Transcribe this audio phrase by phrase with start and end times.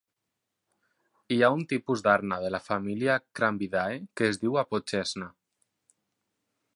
[1.33, 5.33] Hi ha un tipus d'arna de la família Crambidae que es diu Apogeshna.